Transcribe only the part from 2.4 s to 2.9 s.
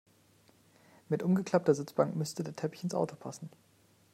der Teppich